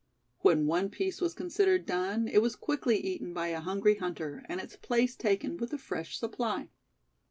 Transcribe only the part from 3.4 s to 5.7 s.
a hungry hunter, and its place taken